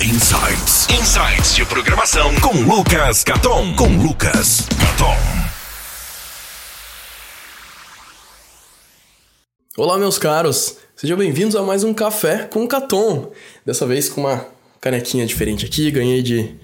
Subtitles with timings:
[0.00, 0.86] Insights.
[0.90, 3.74] Insights de programação com Lucas Caton.
[3.74, 5.16] Com Lucas Caton.
[9.76, 10.76] Olá, meus caros.
[10.94, 13.32] Sejam bem-vindos a mais um Café com Caton.
[13.66, 14.46] Dessa vez com uma
[14.80, 15.90] canequinha diferente aqui.
[15.90, 16.54] Ganhei de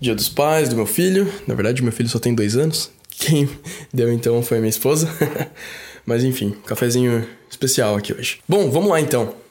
[0.00, 1.30] Dia dos Pais do meu filho.
[1.46, 2.90] Na verdade, meu filho só tem dois anos.
[3.10, 3.50] Quem
[3.92, 5.10] deu então foi minha esposa.
[6.06, 8.40] Mas enfim, cafezinho especial aqui hoje.
[8.48, 9.41] Bom, vamos lá então.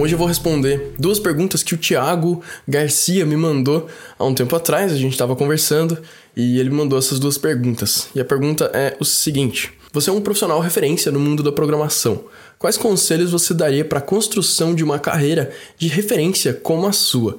[0.00, 3.86] Hoje eu vou responder duas perguntas que o Thiago Garcia me mandou
[4.18, 5.98] há um tempo atrás, a gente estava conversando
[6.34, 8.08] e ele me mandou essas duas perguntas.
[8.14, 12.24] E a pergunta é o seguinte: Você é um profissional referência no mundo da programação.
[12.58, 17.36] Quais conselhos você daria para a construção de uma carreira de referência como a sua?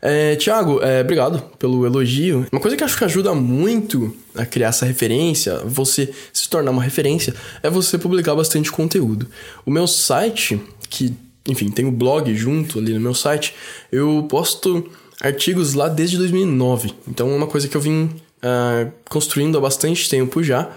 [0.00, 2.46] É, Tiago, é, obrigado pelo elogio.
[2.52, 6.82] Uma coisa que acho que ajuda muito a criar essa referência, você se tornar uma
[6.82, 9.26] referência, é você publicar bastante conteúdo.
[9.66, 11.12] O meu site, que
[11.48, 13.54] enfim, tem o blog junto ali no meu site,
[13.92, 14.88] eu posto
[15.20, 16.94] artigos lá desde 2009.
[17.08, 20.70] Então é uma coisa que eu vim uh, construindo há bastante tempo já.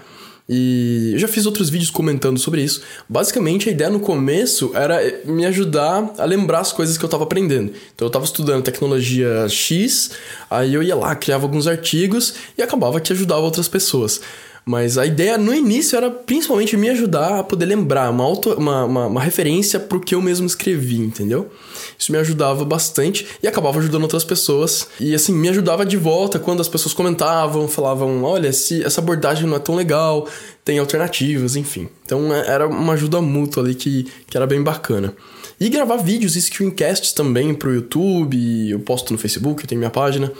[0.50, 2.80] E eu já fiz outros vídeos comentando sobre isso.
[3.06, 7.24] Basicamente, a ideia no começo era me ajudar a lembrar as coisas que eu estava
[7.24, 7.70] aprendendo.
[7.94, 10.12] Então, eu estava estudando tecnologia X,
[10.50, 14.22] aí eu ia lá, criava alguns artigos e acabava que ajudava outras pessoas.
[14.64, 18.84] Mas a ideia no início era principalmente me ajudar a poder lembrar, uma, auto, uma,
[18.84, 21.50] uma, uma referência pro que eu mesmo escrevi, entendeu?
[21.98, 24.88] Isso me ajudava bastante e acabava ajudando outras pessoas.
[25.00, 29.46] E assim, me ajudava de volta quando as pessoas comentavam, falavam: olha, se essa abordagem
[29.46, 30.28] não é tão legal,
[30.68, 31.88] tem alternativas, enfim.
[32.04, 35.14] Então é, era uma ajuda mútua ali que, que era bem bacana.
[35.58, 39.90] E gravar vídeos e screencasts também pro YouTube, eu posto no Facebook, eu tenho minha
[39.90, 40.30] página.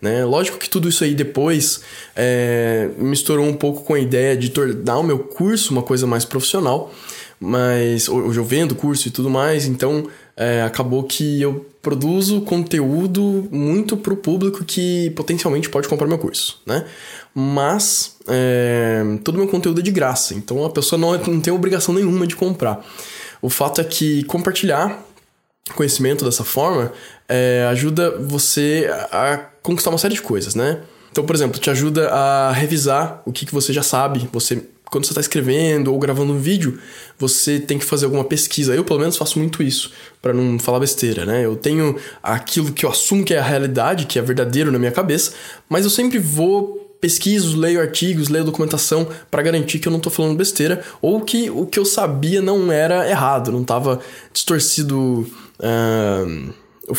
[0.00, 0.26] Né?
[0.26, 1.80] Lógico que tudo isso aí depois
[2.14, 6.26] é, misturou um pouco com a ideia de tornar o meu curso uma coisa mais
[6.26, 6.92] profissional,
[7.40, 10.06] mas hoje eu vendo curso e tudo mais, então
[10.38, 16.16] é, acabou que eu produzo conteúdo muito para o público que potencialmente pode comprar meu
[16.18, 16.86] curso, né?
[17.34, 21.92] Mas é, todo meu conteúdo é de graça, então a pessoa não, não tem obrigação
[21.92, 22.86] nenhuma de comprar.
[23.42, 25.04] O fato é que compartilhar
[25.74, 26.92] conhecimento dessa forma
[27.28, 30.80] é, ajuda você a conquistar uma série de coisas, né?
[31.10, 34.28] Então, por exemplo, te ajuda a revisar o que, que você já sabe.
[34.32, 36.78] Você, quando você está escrevendo ou gravando um vídeo,
[37.18, 38.74] você tem que fazer alguma pesquisa.
[38.74, 41.44] Eu, pelo menos, faço muito isso, para não falar besteira, né?
[41.44, 44.92] Eu tenho aquilo que eu assumo que é a realidade, que é verdadeiro na minha
[44.92, 45.32] cabeça,
[45.68, 50.10] mas eu sempre vou pesquiso, leio artigos, leio documentação para garantir que eu não estou
[50.10, 54.00] falando besteira ou que o que eu sabia não era errado, não estava
[54.32, 55.24] distorcido
[55.60, 56.54] uh,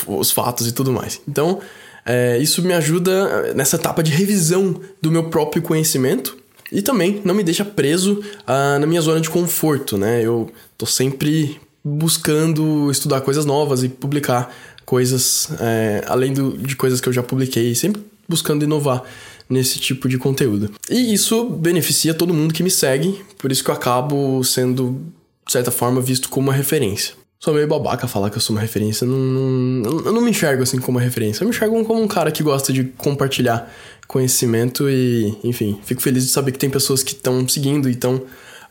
[0.07, 1.19] os fatos e tudo mais.
[1.27, 1.59] Então,
[2.05, 6.38] é, isso me ajuda nessa etapa de revisão do meu próprio conhecimento
[6.71, 10.23] e também não me deixa preso uh, na minha zona de conforto, né?
[10.23, 14.53] Eu tô sempre buscando estudar coisas novas e publicar
[14.85, 19.03] coisas é, além do, de coisas que eu já publiquei, sempre buscando inovar
[19.49, 20.71] nesse tipo de conteúdo.
[20.89, 24.99] E isso beneficia todo mundo que me segue, por isso que eu acabo sendo,
[25.45, 27.13] de certa forma, visto como uma referência.
[27.41, 29.07] Sou meio babaca falar que eu sou uma referência.
[29.07, 31.41] Não, não, eu não me enxergo assim como uma referência.
[31.41, 33.73] Eu me enxergo como um cara que gosta de compartilhar
[34.07, 38.21] conhecimento e, enfim, fico feliz de saber que tem pessoas que estão seguindo e estão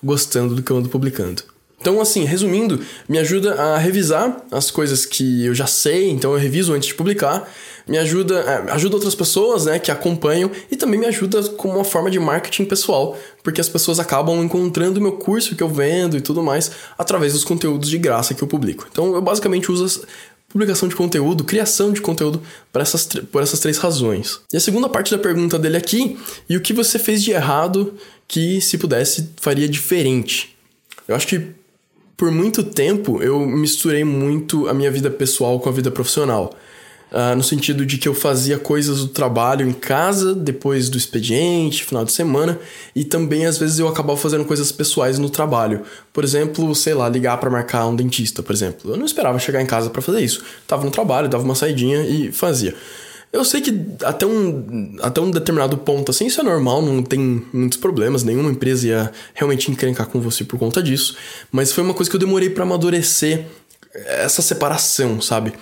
[0.05, 1.43] gostando do que eu ando publicando.
[1.89, 6.39] Então, assim, resumindo, me ajuda a revisar as coisas que eu já sei, então eu
[6.39, 7.51] reviso antes de publicar.
[7.87, 11.85] Me ajuda, é, ajuda outras pessoas, né, que acompanham e também me ajuda como uma
[11.85, 16.21] forma de marketing pessoal, porque as pessoas acabam encontrando meu curso que eu vendo e
[16.21, 18.87] tudo mais através dos conteúdos de graça que eu publico.
[18.93, 20.07] Então, eu basicamente uso
[20.47, 24.41] publicação de conteúdo, criação de conteúdo por essas, por essas três razões.
[24.53, 26.19] E a segunda parte da pergunta dele aqui,
[26.51, 27.95] e o que você fez de errado
[28.27, 30.55] que, se pudesse, faria diferente?
[31.09, 31.57] Eu acho que
[32.19, 36.53] por muito tempo eu misturei muito a minha vida pessoal com a vida profissional.
[37.11, 41.83] Uh, no sentido de que eu fazia coisas do trabalho em casa, depois do expediente,
[41.83, 42.59] final de semana,
[42.95, 45.83] e também às vezes eu acabava fazendo coisas pessoais no trabalho.
[46.13, 48.91] Por exemplo, sei lá, ligar para marcar um dentista, por exemplo.
[48.91, 50.45] Eu não esperava chegar em casa para fazer isso.
[50.67, 52.75] Tava no trabalho, dava uma saidinha e fazia.
[53.33, 57.45] Eu sei que até um, até um determinado ponto, assim, isso é normal, não tem
[57.53, 61.15] muitos problemas, nenhuma empresa ia realmente encrencar com você por conta disso,
[61.53, 63.45] mas foi uma coisa que eu demorei para amadurecer
[63.93, 65.53] essa separação, sabe?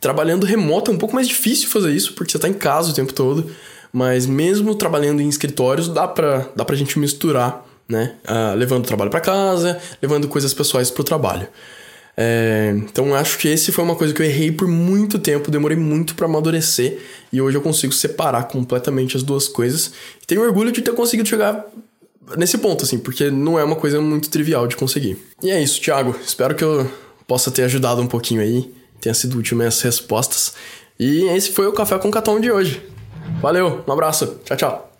[0.00, 2.94] Trabalhando remoto é um pouco mais difícil fazer isso, porque você tá em casa o
[2.94, 3.50] tempo todo,
[3.92, 8.16] mas mesmo trabalhando em escritórios, dá pra, dá pra gente misturar, né?
[8.24, 11.46] Uh, levando o trabalho para casa, levando coisas pessoais pro trabalho.
[12.16, 15.76] É, então acho que esse foi uma coisa que eu errei por muito tempo, demorei
[15.76, 16.98] muito para amadurecer
[17.32, 19.92] e hoje eu consigo separar completamente as duas coisas.
[20.22, 21.64] E tenho orgulho de ter conseguido chegar
[22.36, 25.16] nesse ponto, assim, porque não é uma coisa muito trivial de conseguir.
[25.42, 26.14] E é isso, Thiago.
[26.24, 26.90] Espero que eu
[27.26, 30.54] possa ter ajudado um pouquinho aí, tenha sido útil minhas respostas.
[30.98, 32.82] E esse foi o Café com Catom de hoje.
[33.40, 34.91] Valeu, um abraço, tchau, tchau.